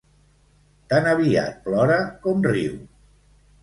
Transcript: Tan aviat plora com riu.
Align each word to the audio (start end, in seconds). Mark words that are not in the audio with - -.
Tan 0.93 1.11
aviat 1.13 1.61
plora 1.69 2.01
com 2.27 2.45
riu. 2.53 2.85